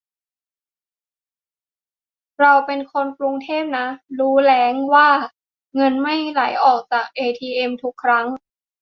[2.39, 3.87] เราเป็นคนกรุงเทพนะ
[4.19, 5.17] รู้ว่าแล้งด้วย
[5.75, 8.25] เงินไม่ไหลออกจากเอทีเอ็มทุกครั้ง:'